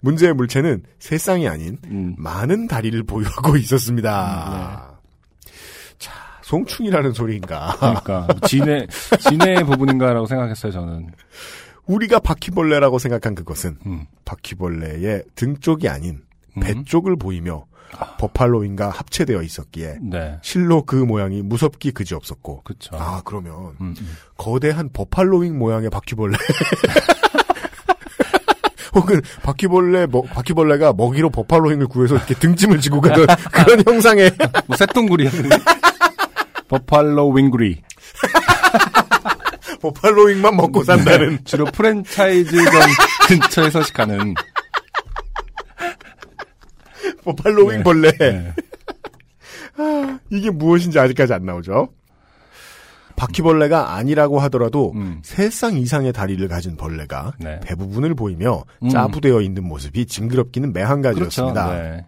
[0.02, 2.16] 문제의 물체는 세 쌍이 아닌 음.
[2.18, 5.00] 많은 다리를 보유하고 있었습니다.
[5.98, 7.76] 자, 송충이라는 소리인가?
[7.80, 8.86] 그러니까 진해
[9.20, 11.10] 진해 부분인가라고 생각했어요 저는.
[11.88, 14.06] 우리가 바퀴벌레라고 생각한 그것은 음.
[14.26, 16.22] 바퀴벌레의 등 쪽이 아닌
[16.62, 16.86] 배 음.
[16.86, 17.66] 쪽을 보이며
[18.18, 20.38] 버팔로인과 합체되어 있었기에 네.
[20.42, 22.96] 실로 그 모양이 무섭기 그지없었고 그렇죠.
[22.98, 24.18] 아 그러면 음, 음.
[24.38, 26.36] 거대한 버팔로잉 모양의 바퀴벌레
[28.96, 34.32] 혹은 바퀴벌레 먹- 바퀴벌레가 먹이로 버팔로잉을 구해서 이렇게 등짐을 지고 가던 그런 형상의
[34.68, 35.30] 뭐 새똥구리
[36.70, 37.82] 버팔로 윙구리
[39.82, 42.66] 버팔로잉만 먹고 산다는 주로 프랜차이즈점
[43.28, 44.34] 근처에 서식하는
[47.26, 47.84] 버팔로잉 네.
[47.84, 48.54] 벌레 네.
[50.30, 51.90] 이게 무엇인지 아직까지 안 나오죠.
[53.16, 55.22] 바퀴벌레가 아니라고 하더라도 음.
[55.24, 57.60] 세쌍 이상의 다리를 가진 벌레가 네.
[57.62, 58.90] 대부분을 보이며 음.
[58.90, 61.68] 짜부되어 있는 모습이 징그럽기는 매한가지였습니다.
[61.68, 61.84] 그렇죠.
[61.84, 62.06] 네.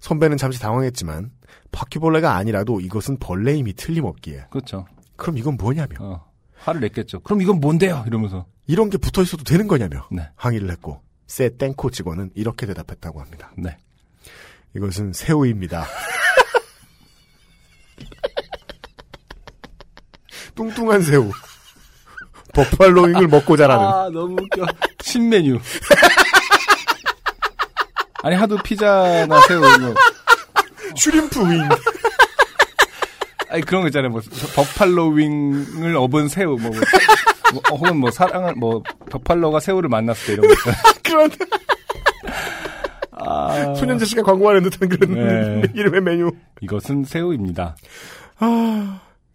[0.00, 1.30] 선배는 잠시 당황했지만
[1.70, 4.86] 바퀴벌레가 아니라도 이것은 벌레임이 틀림없기에 그렇죠.
[5.16, 6.24] 그럼 이건 뭐냐며 어.
[6.56, 7.20] 화를 냈겠죠.
[7.20, 8.04] 그럼 이건 뭔데요?
[8.06, 8.46] 이러면서.
[8.66, 10.28] 이런 게 붙어 있어도 되는 거냐며 네.
[10.36, 13.52] 항의를 했고 세 땡코 직원은 이렇게 대답했다고 합니다.
[13.56, 13.76] 네.
[14.74, 15.86] 이것은 새우입니다.
[20.54, 21.30] 뚱뚱한 새우.
[22.54, 23.84] 버팔로잉을 먹고 자라는.
[23.84, 24.66] 아, 너무 웃겨.
[25.00, 25.58] 신메뉴.
[28.22, 29.94] 아니, 하도 피자나 새우, 뭐.
[30.94, 31.68] 슈림프 윙.
[33.48, 34.10] 아니, 그런 거 있잖아요.
[34.10, 34.20] 뭐,
[34.54, 36.80] 버팔로 윙을 업은 새우, 뭐, 뭐,
[37.52, 40.82] 뭐, 혹은 뭐, 사랑을, 뭐, 버팔로가 새우를 만났을 때 이런 거 있잖아요.
[41.02, 41.30] 그런
[43.26, 45.62] 아, 소년제 씨가 광고하는 듯한 그런 네.
[45.74, 46.30] 이름의 메뉴.
[46.60, 47.76] 이것은 새우입니다.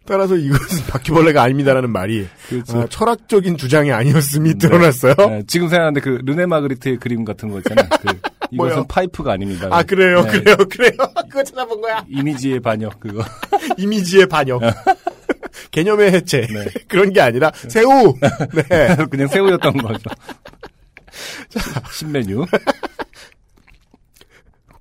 [0.07, 2.79] 따라서 이것은 바퀴벌레가 아닙니다라는 말이 그렇죠.
[2.79, 5.13] 아, 철학적인 주장이 아니었음이 드러났어요.
[5.17, 7.87] 네, 지금 생각하는데 그, 르네 마그리트의 그림 같은 거 있잖아요.
[8.01, 8.17] 그,
[8.51, 8.87] 이것은?
[8.87, 9.67] 파이프가 아닙니다.
[9.69, 10.31] 아 그래요, 네.
[10.39, 10.91] 그래요, 그래요.
[11.29, 12.05] 그거 찾아본 거야.
[12.07, 13.23] 이미지의 반역, 그거.
[13.77, 14.61] 이미지의 반역.
[15.71, 16.41] 개념의 해체.
[16.41, 16.65] 네.
[16.87, 18.13] 그런 게 아니라 새우.
[18.69, 18.95] 네.
[19.11, 20.09] 그냥 새우였던 거죠.
[21.91, 22.45] 신메뉴.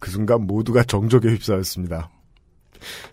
[0.06, 2.10] 그 순간 모두가 정적에 휩싸였습니다.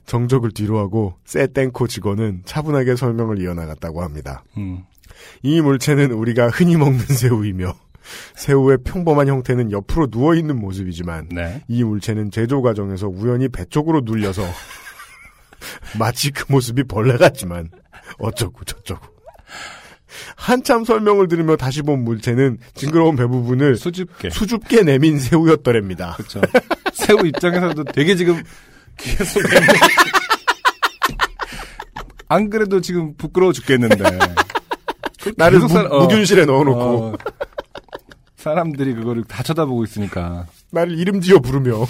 [0.06, 4.44] 정적을 뒤로하고 세땡코 직원은 차분하게 설명을 이어나갔다고 합니다.
[4.58, 4.84] 음.
[5.42, 7.74] 이 물체는 우리가 흔히 먹는 새우이며
[8.36, 11.64] 새우의 평범한 형태는 옆으로 누워 있는 모습이지만 네.
[11.68, 14.44] 이 물체는 제조 과정에서 우연히 배 쪽으로 눌려서
[15.98, 17.72] 마치 그 모습이 벌레 같지만
[18.20, 19.14] 어쩌고 저쩌고
[20.36, 24.30] 한참 설명을 들으며 다시 본 물체는 징그러운 배 부분을 수줍게.
[24.30, 26.14] 수줍게 내민 새우였더랍니다.
[26.18, 26.42] 그렇죠.
[27.06, 28.42] 새우 입장에서도 되게 지금
[28.98, 29.42] 계속
[32.30, 34.04] 안 그래도 지금 부끄러워 죽겠는데.
[35.38, 36.00] 나를 계속 무, 살- 어.
[36.02, 36.80] 무균실에 넣어놓고.
[36.80, 37.14] 어,
[38.38, 40.48] 사람들이 그거를 다 쳐다보고 있으니까.
[40.72, 41.86] 나를 이름 지어 부르며.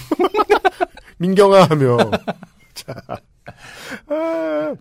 [1.18, 1.98] 민경아 하며
[2.74, 2.94] 자
[4.08, 4.74] 아.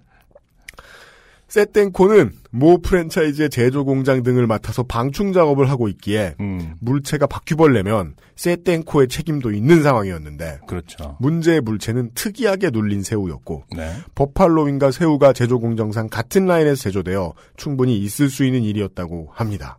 [1.53, 9.09] 세땡코는 모 프랜차이즈의 제조 공장 등을 맡아서 방충 작업을 하고 있기에 음 물체가 바퀴벌레면 세땡코의
[9.09, 11.19] 책임도 있는 상황이었는데 그렇죠.
[11.21, 13.93] 문제의 물체는 특이하게 눌린 새우였고 네.
[14.15, 19.77] 버팔로윙과 새우가 제조 공정상 같은 라인에서 제조되어 충분히 있을 수 있는 일이었다고 합니다.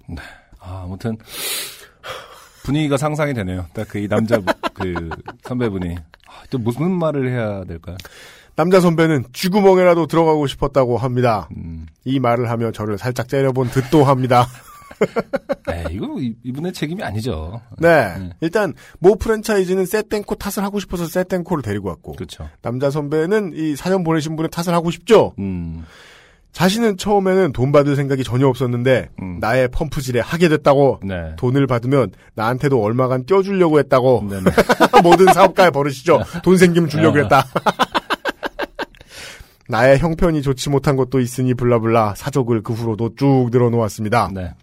[0.59, 1.17] 아, 아무튼
[2.63, 3.65] 분위기가 상상이 되네요.
[3.73, 4.39] 딱 그 이 남자
[4.75, 5.09] 그
[5.41, 5.95] 선배분이
[6.27, 7.97] 아, 또 무슨 말을 해야 될까요?
[8.55, 11.49] 남자 선배는 쥐구멍에라도 들어가고 싶었다고 합니다.
[11.57, 11.87] 음.
[12.05, 14.47] 이 말을 하며 저를 살짝 째려본 듯도 합니다.
[15.69, 17.61] 에 이거 이- 이분의 책임이 아니죠.
[17.79, 18.15] 네.
[18.17, 18.29] 네.
[18.41, 22.47] 일단 모 프랜차이즈는 세땡코 탓을 하고 싶어서 세땡코를 데리고 왔고 그렇죠.
[22.61, 25.33] 남자 선배는 이 사연 보내신 분의 탓을 하고 싶죠.
[25.39, 25.83] 음.
[26.51, 29.39] 자신은 처음에는 돈 받을 생각이 전혀 없었는데 음.
[29.39, 31.35] 나의 펌프질에 하게 됐다고 네.
[31.37, 34.43] 돈을 받으면 나한테도 얼마간 떼어주려고 했다고 네네.
[35.01, 36.21] 모든 사업가의 버릇이죠.
[36.43, 37.21] 돈 생기면 주려고 아.
[37.23, 37.45] 했다.
[39.69, 44.32] 나의 형편이 좋지 못한 것도 있으니 블라블라 사족을 그 후로도 쭉 늘어놓았습니다.
[44.34, 44.54] 네.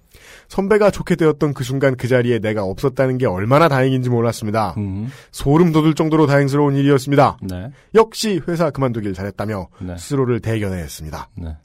[0.49, 4.75] 선배가 좋게 되었던 그 순간 그 자리에 내가 없었다는 게 얼마나 다행인지 몰랐습니다.
[4.79, 5.09] 음.
[5.31, 7.39] 소름 돋을 정도로 다행스러운 일이었습니다.
[7.43, 7.71] 네.
[7.95, 9.97] 역시 회사 그만두길 잘했다며 네.
[9.97, 11.29] 스스로를 대견해 했습니다.
[11.37, 11.57] 네.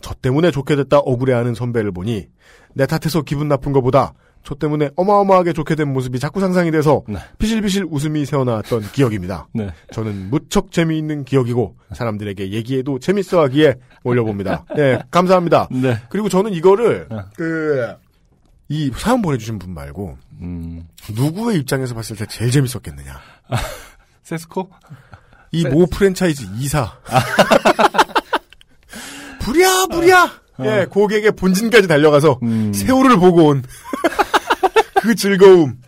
[0.00, 2.28] 저 때문에 좋게 됐다 억울해하는 선배를 보니
[2.74, 7.18] 내 탓해서 기분 나쁜 것보다 저 때문에 어마어마하게 좋게 된 모습이 자꾸 상상이 돼서 네.
[7.38, 9.46] 피실피실 웃음이 새어나왔던 기억입니다.
[9.52, 9.68] 네.
[9.92, 13.74] 저는 무척 재미있는 기억이고 사람들에게 얘기해도 재밌어하기에
[14.04, 14.64] 올려봅니다.
[14.74, 15.68] 네, 감사합니다.
[15.70, 15.98] 네.
[16.08, 17.16] 그리고 저는 이거를 네.
[17.36, 20.86] 그이 사연 보내주신 분 말고 음.
[21.14, 23.20] 누구의 입장에서 봤을 때 제일 재밌었겠느냐.
[24.22, 24.70] 세스코?
[25.52, 26.92] 이 세- 모 프랜차이즈 이사.
[29.40, 32.38] 부랴부랴 예 고객의 본진까지 달려가서 어.
[32.42, 32.72] 음.
[32.72, 33.62] 새우를 보고 온
[35.02, 35.78] 그 즐거움.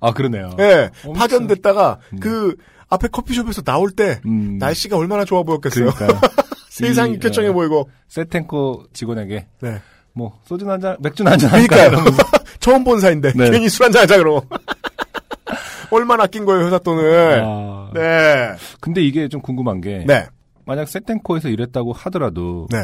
[0.00, 0.50] 아, 그러네요.
[0.60, 2.54] 예 엄청- 파견됐다가 그
[2.88, 4.58] 앞에 커피숍에서 나올 때 음.
[4.58, 5.90] 날씨가 얼마나 좋아 보였겠어요.
[6.70, 7.90] 세상이 이, 쾌청해 어, 보이고.
[8.08, 9.80] 세텐코 직원에게 네.
[10.14, 11.90] 뭐 소주 한 잔, 맥주 한잔 그러니까요.
[12.60, 13.50] 처음 본 사인데 네.
[13.50, 14.46] 괜히 술 한잔 하자 그러고.
[15.90, 17.42] 얼마나 아낀 거예요 회사 돈을.
[17.44, 17.90] 아.
[17.94, 18.54] 네.
[18.80, 20.26] 근데 이게 좀 궁금한 게 네.
[20.66, 22.78] 만약 세텐코에서 일했다고 하더라도 네.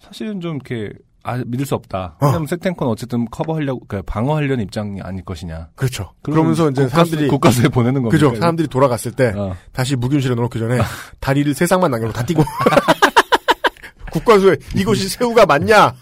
[0.00, 0.90] 사실은 좀 이렇게
[1.28, 2.16] 아, 믿을 수 없다.
[2.20, 2.26] 어.
[2.26, 5.68] 왜냐면 세텐코는 어쨌든 커버하려고 그러니까 방어하려는 입장이 아닐 것이냐.
[5.74, 6.12] 그렇죠.
[6.22, 8.10] 그러면 그러면서 이제 국가수- 사람들이 국가수에 보내는 겁니다.
[8.28, 8.38] 그죠.
[8.38, 9.56] 사람들이 돌아갔을 때 어.
[9.72, 10.78] 다시 무균실에 넣기 전에
[11.20, 12.42] 다리를 세상만 남겨놓고 다 뛰고
[14.12, 15.92] 국가수에 이것이 새우가 맞냐?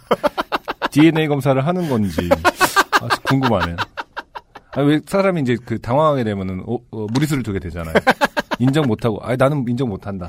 [0.92, 2.28] DNA 검사를 하는 건지
[3.00, 3.76] 아, 궁금하네요.
[4.76, 7.94] 아, 왜 사람이 이제 그 당황하게 되면은 어, 어, 무리수를 두게 되잖아요.
[8.58, 10.28] 인정 못하고, 아 나는 인정 못한다.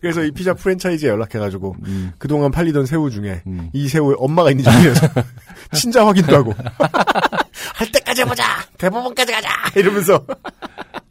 [0.00, 3.70] 그래서 이 피자 프랜차이즈에 연락해가지고 음, 그동안 팔리던 새우 중에 음.
[3.72, 5.08] 이 새우에 엄마가 있는지 확인해서
[5.74, 6.54] 친자 확인도 하고.
[7.74, 8.44] 할 때까지 해보자!
[8.78, 9.48] 대법원까지 가자!
[9.76, 10.24] 이러면서.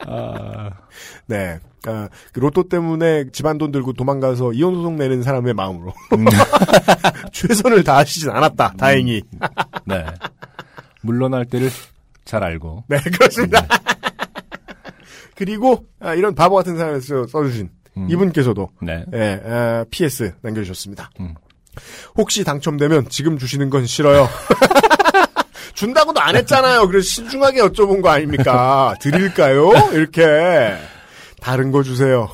[0.06, 0.70] 아,
[1.26, 1.60] 네.
[1.86, 5.94] 아, 그 로또 때문에 집안 돈 들고 도망가서 이혼 소송 내는 사람의 마음으로.
[6.14, 6.26] 음.
[7.32, 8.74] 최선을 다하시진 않았다.
[8.78, 9.22] 다행히.
[9.86, 10.06] 네.
[11.02, 11.70] 물러날 때를
[12.26, 12.84] 잘 알고.
[12.88, 13.66] 네 그렇습니다.
[15.36, 18.08] 그리고 아, 이런 바보 같은 써- 써주신 음.
[18.10, 19.04] 이분께서도 네.
[19.14, 21.10] 예, 아, PS 남겨주셨습니다.
[21.20, 21.34] 음.
[22.16, 24.30] 혹시 당첨되면 지금 주시는 건 싫어요.
[25.74, 26.88] 준다고도 안 했잖아요.
[26.88, 28.96] 그래서 신중하게 여쭤본 거 아닙니까?
[29.02, 29.72] 드릴까요?
[29.94, 30.76] 이렇게.
[31.40, 32.30] 다른 거 주세요.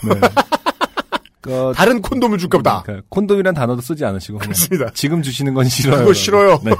[1.42, 2.82] 그, 다른 콘돔을 줄까 보다.
[2.84, 4.90] 그러니까 콘돔이란 단어도 쓰지 않으시고 그렇습니다.
[4.94, 6.00] 지금 주시는 건 싫어요.
[6.00, 6.62] 그거 싫어요.
[6.64, 6.72] 네.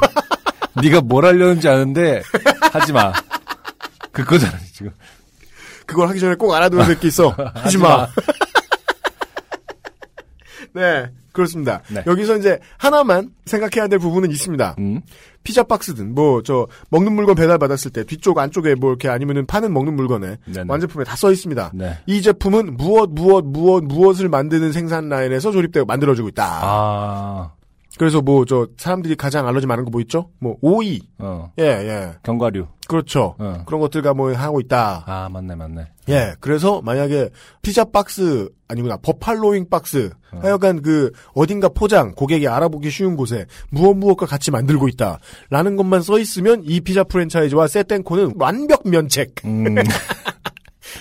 [0.82, 2.22] 네가 뭘 하려는지 아는데
[2.72, 3.12] 하지 마.
[4.14, 4.92] 그거잖아 지금.
[5.86, 7.36] 그걸 하기 전에 꼭 알아두는 새끼 있어.
[7.56, 8.08] 하지 마.
[10.74, 11.10] 네.
[11.32, 11.82] 그렇습니다.
[11.90, 12.04] 네.
[12.06, 14.76] 여기서 이제 하나만 생각해야 될 부분은 있습니다.
[14.78, 15.02] 음.
[15.44, 19.74] 피자 박스든 뭐 저 먹는 물건 배달 받았을 때 뒤쪽 안쪽에 뭐 이렇게 아니면은 파는
[19.74, 20.66] 먹는 물건에 네네.
[20.68, 21.72] 완제품에 다 써 있습니다.
[21.74, 21.98] 네.
[22.06, 26.46] 이 제품은 무엇 무엇 무엇 무엇을 만드는 생산 라인에서 조립되고 만들어지고 있다.
[26.62, 27.52] 아,
[27.98, 30.30] 그래서 뭐 저 사람들이 가장 알러지 많은 거 뭐 있죠?
[30.40, 32.68] 뭐 오이, 어, 예 예, 견과류.
[32.88, 33.36] 그렇죠.
[33.38, 33.64] 어.
[33.66, 35.04] 그런 것들과 뭐 하고 있다.
[35.06, 35.88] 아, 맞네, 맞네.
[36.10, 37.30] 예, 그래서 만약에
[37.62, 40.40] 피자 박스 아니구나 버팔로잉 박스 어.
[40.42, 46.18] 하여간 그 어딘가 포장 고객이 알아보기 쉬운 곳에 무엇 무엇과 같이 만들고 있다라는 것만 써
[46.20, 49.36] 있으면 이 피자 프랜차이즈와 세땡코는 완벽 면책.
[49.46, 49.76] 음,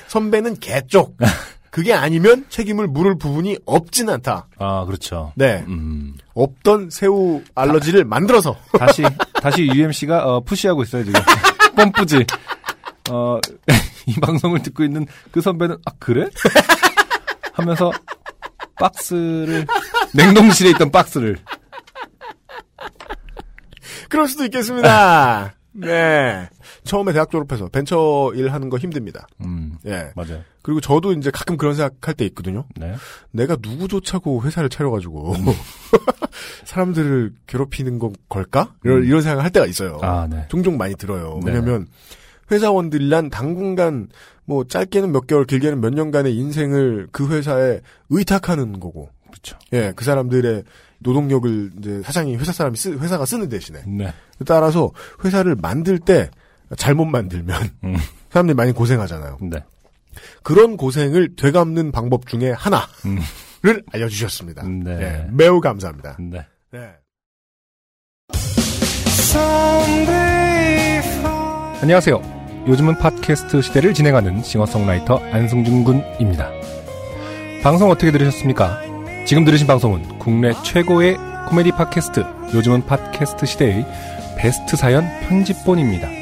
[0.09, 1.17] 선배는 개쪽.
[1.71, 4.47] 그게 아니면 책임을 물을 부분이 없진 않다.
[4.59, 5.33] 아, 그렇죠.
[5.37, 6.13] 네, 음.
[6.35, 9.03] 없던 새우 알러지를 만들어서 다시,
[9.35, 11.21] 다시 UMC가, 어, 푸시하고 있어요, 지금.
[11.77, 12.27] pom프지.
[13.11, 13.39] 어,
[14.07, 16.29] 이 방송을 듣고 있는 그 선배는, 아, 그래?
[17.53, 17.91] 하면서,
[18.79, 19.67] 박스를,
[20.15, 21.39] 냉동실에 있던 박스를,
[24.09, 25.55] 그럴 수도 있겠습니다.
[25.73, 26.49] 네.
[26.85, 29.27] 처음에 대학 졸업해서 벤처 일 하는 거 힘듭니다.
[29.45, 30.11] 음, 예.
[30.17, 30.43] 맞아요.
[30.63, 32.65] 그리고 저도 이제 가끔 그런 생각할 때 있거든요.
[32.77, 32.95] 네.
[33.31, 35.35] 내가 누구 조차고 회사를 차려가지고
[36.65, 38.75] 사람들을 괴롭히는 건 걸까?
[38.85, 39.99] 이런, 이런 생각을 할 때가 있어요.
[40.03, 40.47] 아, 네.
[40.49, 41.41] 종종 많이 들어요.
[41.45, 41.53] 네.
[41.53, 41.87] 왜냐면
[42.51, 44.09] 회사원들이란 당분간
[44.45, 49.57] 뭐 짧게는 몇 개월, 길게는 몇 년간의 인생을 그 회사에 의탁하는 거고, 그렇죠.
[49.73, 50.65] 예, 그 사람들의
[50.99, 54.13] 노동력을 이제 사장이 회사 사람이 쓰, 회사가 쓰는 대신에 네.
[54.47, 54.91] 따라서
[55.25, 56.31] 회사를 만들 때
[56.77, 57.97] 잘못 만들면 음.
[58.31, 59.39] 사람들이 많이 고생하잖아요.
[59.43, 59.65] 네.
[60.43, 63.19] 그런 고생을 되갚는 방법 중에 하나를 음.
[63.93, 64.63] 알려주셨습니다.
[64.67, 65.01] 네.
[65.01, 66.17] 예, 매우 감사합니다.
[66.21, 66.47] 네.
[66.71, 66.93] 네.
[71.81, 72.65] 안녕하세요.
[72.69, 76.51] 요즘은 팟캐스트 시대를 진행하는 싱어송라이터 안승준 군입니다.
[77.63, 78.81] 방송 어떻게 들으셨습니까?
[79.27, 81.17] 지금 들으신 방송은 국내 최고의
[81.49, 83.87] 코미디 팟캐스트 요즘은 팟캐스트 시대의
[84.37, 86.22] 베스트 사연 편집본입니다.